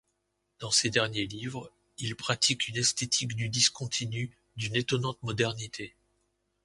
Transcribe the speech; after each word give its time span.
Dans 0.57 0.71
ses 0.71 0.89
derniers 0.89 1.27
livres, 1.27 1.71
il 1.99 2.15
pratique 2.15 2.67
une 2.67 2.77
esthétique 2.77 3.35
du 3.35 3.49
discontinu 3.49 4.31
d'une 4.55 4.75
étonnante 4.75 5.21
modernité. 5.21 5.93